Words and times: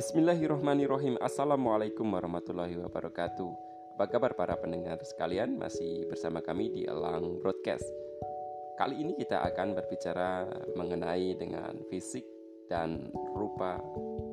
Bismillahirrahmanirrahim. 0.00 1.20
Assalamualaikum 1.20 2.08
warahmatullahi 2.08 2.72
wabarakatuh. 2.72 3.52
Apa 4.00 4.08
kabar 4.08 4.32
para 4.32 4.56
pendengar 4.56 4.96
sekalian? 5.04 5.60
Masih 5.60 6.08
bersama 6.08 6.40
kami 6.40 6.72
di 6.72 6.88
Elang 6.88 7.36
Broadcast. 7.44 7.84
Kali 8.80 8.96
ini 8.96 9.12
kita 9.20 9.44
akan 9.44 9.76
berbicara 9.76 10.48
mengenai 10.72 11.36
dengan 11.36 11.76
fisik 11.92 12.24
dan 12.72 13.12
rupa. 13.36 13.76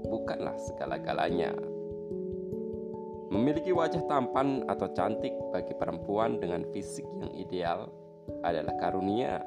Bukanlah 0.08 0.56
segala-galanya. 0.72 1.52
Memiliki 3.36 3.76
wajah 3.76 4.08
tampan 4.08 4.64
atau 4.72 4.88
cantik 4.96 5.36
bagi 5.52 5.76
perempuan 5.76 6.40
dengan 6.40 6.64
fisik 6.72 7.04
yang 7.20 7.36
ideal 7.36 7.92
adalah 8.48 8.72
karunia 8.80 9.44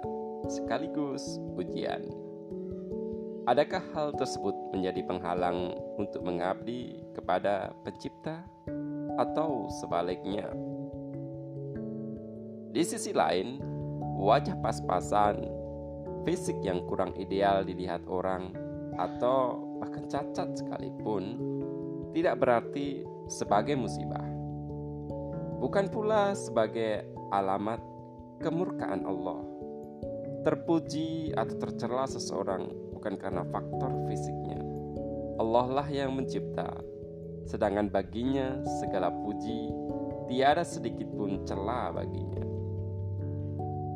sekaligus 0.52 1.41
ujian. 1.56 2.20
Adakah 3.50 3.82
hal 3.98 4.09
tersebut 4.14 4.54
menjadi 4.70 5.02
penghalang 5.10 5.74
untuk 5.98 6.22
mengabdi 6.22 7.02
kepada 7.10 7.74
Pencipta, 7.82 8.46
atau 9.18 9.66
sebaliknya? 9.82 10.46
Di 12.70 12.86
sisi 12.86 13.10
lain, 13.10 13.58
wajah 14.22 14.55
pas-pasan, 14.62 15.50
fisik 16.22 16.62
yang 16.62 16.86
kurang 16.86 17.10
ideal 17.18 17.66
dilihat 17.66 18.06
orang, 18.06 18.55
atau 18.94 19.58
bahkan 19.82 20.06
cacat 20.06 20.55
sekalipun, 20.55 21.34
tidak 22.14 22.38
berarti 22.38 23.02
sebagai 23.27 23.74
musibah. 23.74 24.30
Bukan 25.58 25.91
pula 25.91 26.38
sebagai 26.38 27.02
alamat 27.34 27.82
kemurkaan 28.46 29.02
Allah. 29.02 29.42
Terpuji 30.46 31.34
atau 31.34 31.58
tercela 31.58 32.06
seseorang 32.06 32.89
bukan 33.00 33.16
karena 33.16 33.41
faktor 33.48 33.97
fisiknya. 34.05 34.61
Allah 35.41 35.66
lah 35.72 35.88
yang 35.88 36.12
mencipta, 36.12 36.69
sedangkan 37.48 37.88
baginya 37.88 38.61
segala 38.77 39.08
puji 39.08 39.72
tiada 40.28 40.61
sedikit 40.61 41.08
pun 41.16 41.41
celah 41.48 41.97
baginya. 41.97 42.44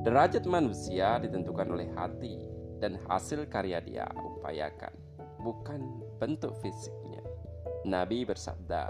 Derajat 0.08 0.48
manusia 0.48 1.20
ditentukan 1.20 1.68
oleh 1.68 1.92
hati 1.92 2.48
dan 2.80 2.96
hasil 3.04 3.44
karya 3.52 3.84
dia 3.84 4.08
upayakan, 4.08 4.96
bukan 5.44 5.84
bentuk 6.16 6.56
fisiknya. 6.64 7.20
Nabi 7.84 8.24
bersabda, 8.24 8.88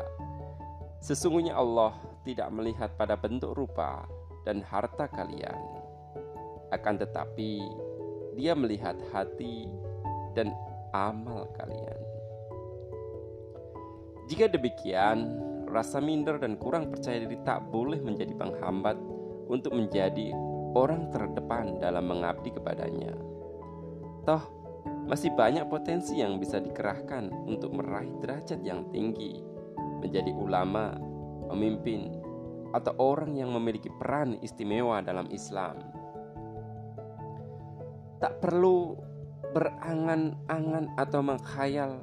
Sesungguhnya 1.02 1.58
Allah 1.58 1.98
tidak 2.22 2.54
melihat 2.54 2.94
pada 2.94 3.18
bentuk 3.18 3.50
rupa 3.58 4.06
dan 4.46 4.62
harta 4.62 5.10
kalian. 5.10 5.58
Akan 6.70 7.02
tetapi, 7.02 7.58
Dia 8.34 8.54
melihat 8.58 8.98
hati 9.14 9.70
dan 10.34 10.52
amal 10.92 11.48
kalian. 11.58 12.00
Jika 14.30 14.48
demikian, 14.48 15.36
rasa 15.68 16.00
minder 16.00 16.40
dan 16.40 16.56
kurang 16.56 16.88
percaya 16.88 17.20
diri 17.20 17.36
tak 17.44 17.68
boleh 17.68 18.00
menjadi 18.00 18.32
penghambat 18.34 18.96
untuk 19.50 19.76
menjadi 19.76 20.32
orang 20.74 21.12
terdepan 21.12 21.76
dalam 21.78 22.08
mengabdi 22.08 22.50
kepadanya. 22.54 23.12
Toh, 24.24 24.42
masih 25.04 25.36
banyak 25.36 25.68
potensi 25.68 26.16
yang 26.16 26.40
bisa 26.40 26.56
dikerahkan 26.56 27.28
untuk 27.44 27.76
meraih 27.76 28.16
derajat 28.24 28.64
yang 28.64 28.88
tinggi, 28.88 29.44
menjadi 30.00 30.32
ulama, 30.32 30.96
pemimpin, 31.52 32.08
atau 32.72 32.96
orang 32.96 33.36
yang 33.36 33.52
memiliki 33.52 33.92
peran 34.00 34.40
istimewa 34.40 35.04
dalam 35.04 35.28
Islam. 35.28 35.78
Tak 38.18 38.40
perlu 38.40 38.96
berangan-angan 39.54 40.90
atau 40.98 41.22
mengkhayal 41.22 42.02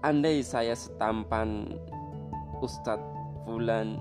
andai 0.00 0.40
saya 0.40 0.72
setampan 0.72 1.76
Ustadz 2.64 3.04
Fulan. 3.44 4.00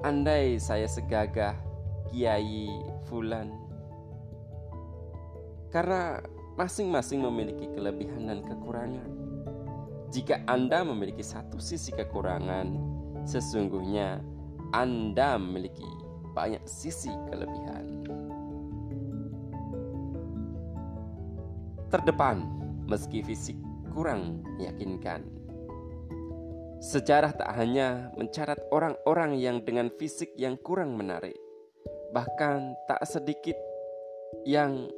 Andai 0.00 0.56
saya 0.56 0.88
segagah 0.88 1.52
Kiai 2.08 2.70
Fulan. 3.10 3.52
Karena 5.68 6.22
masing-masing 6.56 7.20
memiliki 7.20 7.68
kelebihan 7.76 8.26
dan 8.26 8.40
kekurangan. 8.42 9.10
Jika 10.10 10.42
Anda 10.50 10.82
memiliki 10.82 11.22
satu 11.22 11.62
sisi 11.62 11.94
kekurangan 11.94 12.66
sesungguhnya 13.22 14.18
Anda 14.74 15.38
memiliki 15.38 15.86
banyak 16.34 16.66
sisi 16.66 17.12
kelebihan 17.30 17.89
terdepan 21.90 22.46
meski 22.86 23.20
fisik 23.26 23.58
kurang 23.90 24.46
meyakinkan. 24.56 25.26
Sejarah 26.80 27.36
tak 27.36 27.52
hanya 27.60 28.08
mencatat 28.16 28.72
orang-orang 28.72 29.36
yang 29.36 29.60
dengan 29.60 29.92
fisik 30.00 30.32
yang 30.40 30.56
kurang 30.56 30.96
menarik, 30.96 31.36
bahkan 32.16 32.72
tak 32.88 33.04
sedikit 33.04 33.58
yang 34.48 34.88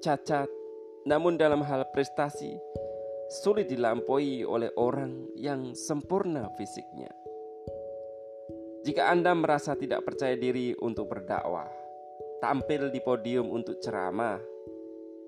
cacat, 0.00 0.48
namun 1.04 1.36
dalam 1.36 1.60
hal 1.60 1.84
prestasi 1.92 2.56
sulit 3.28 3.68
dilampaui 3.68 4.44
oleh 4.44 4.72
orang 4.76 5.28
yang 5.36 5.72
sempurna 5.72 6.48
fisiknya. 6.56 7.08
Jika 8.82 9.08
Anda 9.08 9.32
merasa 9.32 9.78
tidak 9.78 10.04
percaya 10.04 10.34
diri 10.34 10.74
untuk 10.80 11.12
berdakwah, 11.12 11.70
tampil 12.42 12.90
di 12.90 12.98
podium 12.98 13.48
untuk 13.48 13.78
ceramah, 13.78 14.36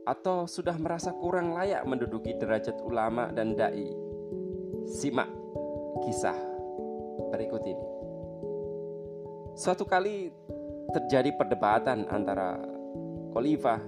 atau 0.05 0.45
sudah 0.45 0.77
merasa 0.77 1.13
kurang 1.17 1.57
layak 1.57 1.85
menduduki 1.89 2.37
derajat 2.37 2.77
ulama 2.85 3.33
dan 3.33 3.57
dai. 3.57 3.89
Simak 4.85 5.29
kisah 6.05 6.37
berikut 7.33 7.65
ini. 7.65 7.87
Suatu 9.57 9.89
kali 9.89 10.29
terjadi 10.93 11.33
perdebatan 11.35 12.05
antara 12.13 12.61
Khalifah 13.33 13.81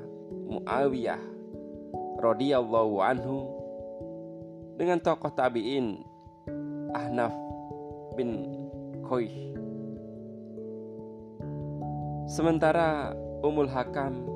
Muawiyah 0.46 1.20
radhiyallahu 2.16 2.96
anhu 3.02 3.36
dengan 4.80 4.96
tokoh 5.02 5.32
tabi'in 5.36 6.00
Ahnaf 6.96 7.34
bin 8.16 8.46
Qais. 9.04 9.34
Sementara 12.26 13.14
Umul 13.44 13.70
Hakam 13.70 14.35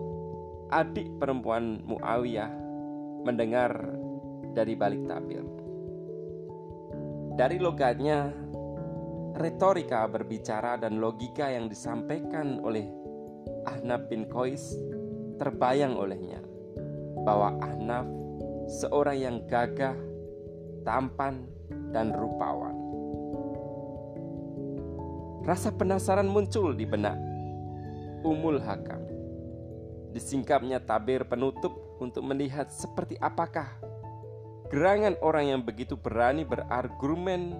adik 0.70 1.10
perempuan 1.18 1.82
Muawiyah 1.82 2.50
mendengar 3.26 3.74
dari 4.54 4.78
balik 4.78 5.02
tabir. 5.10 5.42
Dari 7.34 7.58
logatnya, 7.58 8.30
retorika 9.34 10.06
berbicara 10.06 10.78
dan 10.78 11.02
logika 11.02 11.50
yang 11.50 11.66
disampaikan 11.66 12.62
oleh 12.62 12.86
Ahnaf 13.66 14.06
bin 14.06 14.30
Qais 14.30 14.78
terbayang 15.42 15.98
olehnya 15.98 16.40
bahwa 17.26 17.58
Ahnaf 17.60 18.06
seorang 18.80 19.18
yang 19.18 19.36
gagah, 19.50 19.96
tampan, 20.86 21.44
dan 21.90 22.14
rupawan. 22.14 22.76
Rasa 25.42 25.74
penasaran 25.74 26.30
muncul 26.30 26.76
di 26.76 26.84
benak 26.86 27.16
Umul 28.22 28.60
Hakam 28.60 29.00
Disingkapnya 30.10 30.82
tabir 30.82 31.22
penutup 31.22 31.70
untuk 32.02 32.26
melihat 32.26 32.66
seperti 32.66 33.14
apakah 33.22 33.70
gerangan 34.70 35.14
orang 35.22 35.54
yang 35.54 35.60
begitu 35.62 35.94
berani 35.94 36.42
berargumen 36.42 37.58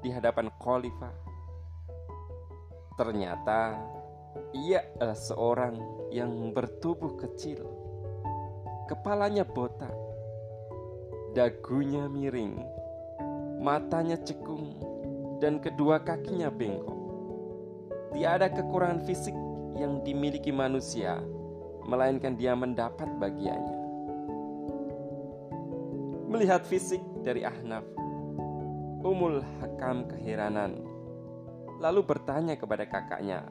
di 0.00 0.08
hadapan 0.08 0.48
khalifah. 0.60 1.12
Ternyata 2.96 3.80
ia 4.52 4.84
adalah 4.96 5.16
seorang 5.16 5.74
yang 6.12 6.52
bertubuh 6.56 7.16
kecil, 7.20 7.64
kepalanya 8.88 9.44
botak, 9.44 9.92
dagunya 11.36 12.08
miring, 12.08 12.60
matanya 13.60 14.16
cekung, 14.20 14.76
dan 15.40 15.60
kedua 15.60 16.00
kakinya 16.00 16.48
bengkok. 16.52 16.98
Tiada 18.10 18.50
kekurangan 18.50 19.06
fisik 19.06 19.36
yang 19.78 20.02
dimiliki 20.02 20.50
manusia 20.50 21.22
melainkan 21.84 22.36
dia 22.36 22.52
mendapat 22.56 23.08
bagiannya. 23.16 23.78
Melihat 26.30 26.62
fisik 26.62 27.02
dari 27.26 27.42
Ahnaf, 27.42 27.82
Umul 29.02 29.42
Hakam 29.58 30.06
keheranan, 30.06 30.78
lalu 31.82 32.06
bertanya 32.06 32.54
kepada 32.54 32.86
kakaknya, 32.86 33.42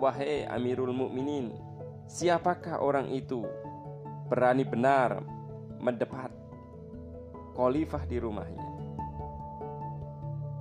"Wahai 0.00 0.48
Amirul 0.48 0.90
Mukminin, 0.90 1.54
siapakah 2.10 2.82
orang 2.82 3.12
itu 3.12 3.46
berani 4.26 4.66
benar 4.66 5.22
mendepat 5.78 6.32
khalifah 7.54 8.02
di 8.08 8.16
rumahnya?" 8.18 8.68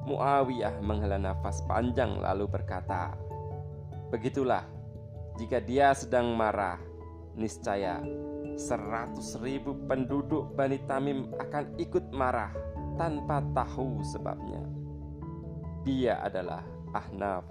Muawiyah 0.06 0.82
menghela 0.82 1.22
nafas 1.22 1.62
panjang 1.70 2.18
lalu 2.18 2.50
berkata, 2.50 3.14
"Begitulah, 4.10 4.66
jika 5.38 5.62
dia 5.62 5.94
sedang 5.94 6.34
marah, 6.34 6.89
niscaya 7.38 8.02
seratus 8.60 9.40
ribu 9.40 9.76
penduduk 9.88 10.52
Bani 10.54 10.80
Tamim 10.84 11.32
akan 11.40 11.80
ikut 11.80 12.12
marah 12.12 12.52
tanpa 13.00 13.40
tahu 13.56 14.04
sebabnya. 14.04 14.60
Dia 15.88 16.20
adalah 16.20 16.62
Ahnaf 16.92 17.48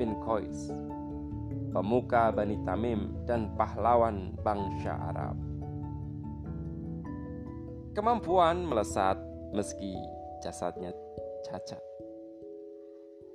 bin 0.00 0.16
Qais, 0.24 0.72
pemuka 1.76 2.32
Bani 2.32 2.56
Tamim 2.64 3.12
dan 3.28 3.52
pahlawan 3.54 4.32
bangsa 4.40 4.96
Arab. 4.96 5.36
Kemampuan 7.92 8.64
melesat 8.64 9.20
meski 9.52 9.96
jasadnya 10.44 10.92
cacat. 11.44 11.80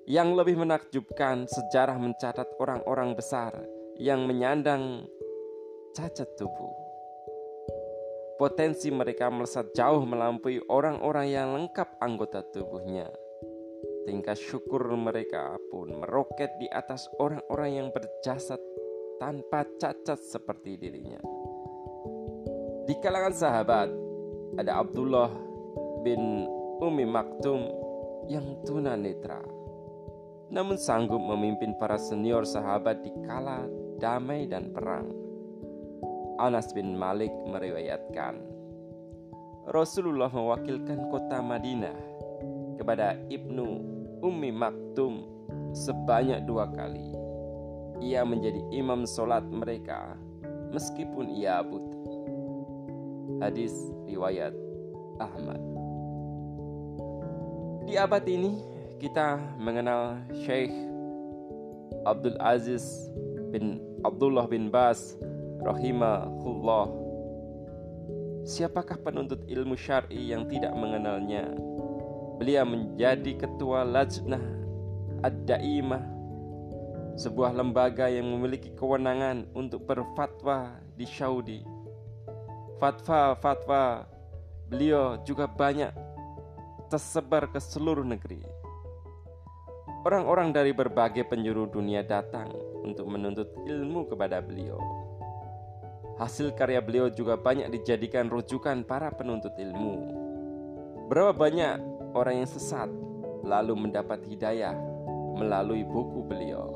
Yang 0.10 0.30
lebih 0.34 0.58
menakjubkan, 0.58 1.46
sejarah 1.46 1.98
mencatat 2.02 2.58
orang-orang 2.58 3.14
besar 3.14 3.54
yang 4.02 4.26
menyandang 4.26 5.06
cacat 5.92 6.28
tubuh. 6.40 6.74
Potensi 8.40 8.90
mereka 8.90 9.30
melesat 9.30 9.70
jauh 9.78 10.02
melampaui 10.02 10.58
orang-orang 10.66 11.28
yang 11.30 11.54
lengkap 11.54 12.02
anggota 12.02 12.42
tubuhnya. 12.50 13.06
Tingkat 14.10 14.40
syukur 14.40 14.82
mereka 14.98 15.54
pun 15.70 15.94
meroket 16.02 16.50
di 16.58 16.66
atas 16.74 17.06
orang-orang 17.22 17.72
yang 17.78 17.88
berjasad 17.94 18.58
tanpa 19.22 19.62
cacat 19.78 20.18
seperti 20.18 20.82
dirinya. 20.82 21.22
Di 22.90 22.98
kalangan 22.98 23.36
sahabat 23.38 23.90
ada 24.58 24.82
Abdullah 24.82 25.30
bin 26.02 26.50
Umi 26.82 27.06
Maktum 27.06 27.62
yang 28.26 28.58
tunanetra 28.66 29.62
namun 30.52 30.76
sanggup 30.76 31.24
memimpin 31.24 31.72
para 31.80 31.96
senior 31.96 32.44
sahabat 32.44 33.00
di 33.00 33.12
kala 33.24 33.64
damai 33.98 34.46
dan 34.52 34.76
perang. 34.76 35.21
Anas 36.42 36.74
bin 36.74 36.98
Malik 36.98 37.30
meriwayatkan, 37.46 38.42
Rasulullah 39.70 40.34
mewakilkan 40.34 41.06
kota 41.14 41.38
Madinah 41.38 41.94
kepada 42.82 43.14
Ibnu 43.30 43.66
Ummi 44.26 44.50
Maktum 44.50 45.22
sebanyak 45.78 46.42
dua 46.50 46.66
kali. 46.74 47.14
Ia 48.02 48.26
menjadi 48.26 48.58
imam 48.74 49.06
solat 49.06 49.46
mereka 49.46 50.18
meskipun 50.74 51.30
ia 51.30 51.62
buta. 51.62 52.02
Hadis 53.46 53.74
riwayat 54.10 54.58
Ahmad. 55.22 55.62
Di 57.86 58.02
abad 58.02 58.26
ini 58.26 58.66
kita 58.98 59.38
mengenal 59.62 60.18
Syekh 60.42 60.74
Abdul 62.02 62.38
Aziz 62.42 62.86
bin 63.54 63.78
Abdullah 64.02 64.50
bin 64.50 64.74
Bas 64.74 65.14
rahimahullah. 65.62 66.88
Siapakah 68.42 68.98
penuntut 69.06 69.46
ilmu 69.46 69.78
syar'i 69.78 70.34
yang 70.34 70.50
tidak 70.50 70.74
mengenalnya? 70.74 71.54
Beliau 72.42 72.66
menjadi 72.66 73.38
ketua 73.38 73.86
Lajnah 73.86 74.42
Ad-Daimah, 75.22 76.02
sebuah 77.14 77.54
lembaga 77.54 78.10
yang 78.10 78.26
memiliki 78.34 78.74
kewenangan 78.74 79.46
untuk 79.54 79.86
berfatwa 79.86 80.74
di 80.98 81.06
Saudi. 81.06 81.62
Fatwa-fatwa 82.82 84.10
beliau 84.66 85.22
juga 85.22 85.46
banyak 85.46 85.94
tersebar 86.90 87.46
ke 87.54 87.62
seluruh 87.62 88.02
negeri. 88.02 88.42
Orang-orang 90.02 90.50
dari 90.50 90.74
berbagai 90.74 91.30
penjuru 91.30 91.70
dunia 91.70 92.02
datang 92.02 92.50
untuk 92.82 93.06
menuntut 93.06 93.54
ilmu 93.70 94.10
kepada 94.10 94.42
beliau. 94.42 95.01
Hasil 96.22 96.54
karya 96.54 96.78
beliau 96.86 97.10
juga 97.10 97.34
banyak 97.34 97.74
dijadikan 97.74 98.30
rujukan 98.30 98.86
para 98.86 99.10
penuntut 99.10 99.58
ilmu. 99.58 100.22
Berapa 101.10 101.34
banyak 101.34 101.82
orang 102.14 102.46
yang 102.46 102.50
sesat 102.50 102.94
lalu 103.42 103.74
mendapat 103.74 104.22
hidayah 104.30 104.78
melalui 105.34 105.82
buku 105.82 106.22
beliau. 106.22 106.70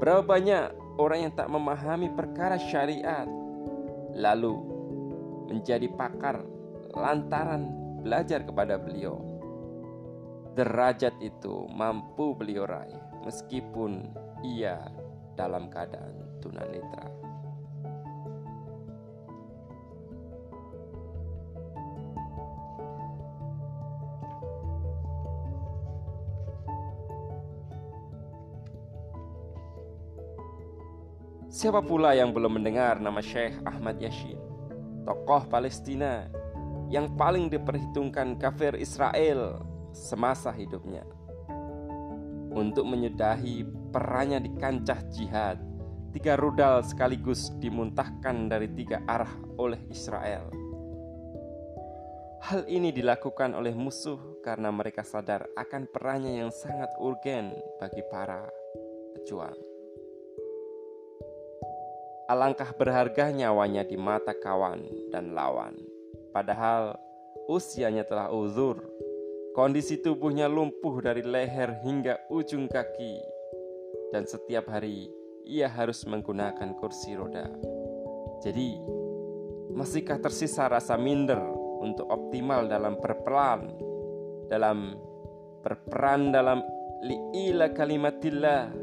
Berapa 0.00 0.24
banyak 0.24 0.96
orang 0.96 1.28
yang 1.28 1.32
tak 1.36 1.52
memahami 1.52 2.08
perkara 2.16 2.56
syariat 2.56 3.28
lalu 4.16 4.56
menjadi 5.52 5.84
pakar 5.92 6.40
lantaran 6.96 7.68
belajar 8.00 8.48
kepada 8.48 8.80
beliau 8.80 9.20
derajat 10.54 11.12
itu 11.18 11.66
mampu 11.68 12.32
beliau 12.38 12.64
raih 12.64 13.02
meskipun 13.26 14.08
ia 14.46 14.78
dalam 15.34 15.66
keadaan 15.66 16.38
tunanetra. 16.38 17.23
Siapa 31.54 31.86
pula 31.86 32.18
yang 32.18 32.34
belum 32.34 32.58
mendengar 32.58 32.98
nama 32.98 33.22
Syekh 33.22 33.62
Ahmad 33.62 34.02
Yashin, 34.02 34.34
tokoh 35.06 35.46
Palestina 35.46 36.26
yang 36.90 37.14
paling 37.14 37.46
diperhitungkan 37.46 38.42
kafir 38.42 38.74
Israel 38.74 39.62
semasa 39.94 40.50
hidupnya. 40.50 41.06
Untuk 42.50 42.82
menyudahi 42.90 43.70
perannya 43.94 44.42
di 44.42 44.50
kancah 44.58 44.98
jihad, 45.14 45.62
tiga 46.10 46.34
rudal 46.34 46.82
sekaligus 46.82 47.54
dimuntahkan 47.62 48.50
dari 48.50 48.66
tiga 48.74 49.06
arah 49.06 49.30
oleh 49.54 49.78
Israel. 49.94 50.50
Hal 52.50 52.66
ini 52.66 52.90
dilakukan 52.90 53.54
oleh 53.54 53.78
musuh 53.78 54.42
karena 54.42 54.74
mereka 54.74 55.06
sadar 55.06 55.46
akan 55.54 55.86
perannya 55.86 56.34
yang 56.34 56.50
sangat 56.50 56.90
urgen 56.98 57.54
bagi 57.78 58.02
para 58.10 58.42
pejuang. 59.14 59.73
Alangkah 62.24 62.72
berharga 62.72 63.28
nyawanya 63.28 63.84
di 63.84 64.00
mata 64.00 64.32
kawan 64.32 64.84
dan 65.12 65.36
lawan, 65.36 65.76
padahal 66.32 66.96
usianya 67.48 68.08
telah 68.08 68.32
uzur 68.32 68.80
Kondisi 69.54 70.02
tubuhnya 70.02 70.50
lumpuh 70.50 70.98
dari 70.98 71.22
leher 71.22 71.78
hingga 71.86 72.26
ujung 72.26 72.66
kaki, 72.66 73.22
dan 74.10 74.26
setiap 74.26 74.66
hari 74.66 75.06
ia 75.46 75.70
harus 75.70 76.02
menggunakan 76.10 76.74
kursi 76.74 77.14
roda. 77.14 77.46
Jadi, 78.42 78.74
masihkah 79.70 80.18
tersisa 80.18 80.66
rasa 80.66 80.98
minder 80.98 81.38
untuk 81.78 82.10
optimal 82.10 82.66
dalam 82.66 82.98
berperan, 82.98 83.78
dalam 84.50 84.98
berperan 85.62 86.34
dalam 86.34 86.58
li'ila 87.06 87.70
kalimatillah 87.70 88.74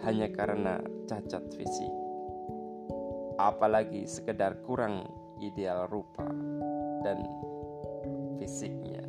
hanya 0.00 0.32
karena 0.32 0.80
cacat 1.12 1.44
fisik? 1.52 1.99
Apalagi 3.40 4.04
sekedar 4.04 4.60
kurang 4.68 5.08
ideal 5.40 5.88
rupa 5.88 6.28
dan 7.00 7.24
fisiknya. 8.36 9.00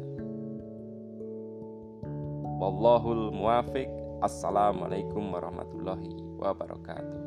Wallahul 2.55 3.35
muwafiq. 3.35 3.91
Assalamualaikum 4.23 5.35
warahmatullahi 5.35 6.15
wabarakatuh. 6.39 7.19